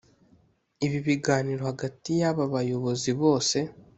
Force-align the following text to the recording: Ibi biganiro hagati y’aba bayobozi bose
Ibi 0.85 0.99
biganiro 1.07 1.61
hagati 1.71 2.09
y’aba 2.19 2.43
bayobozi 2.53 3.11
bose 3.21 3.57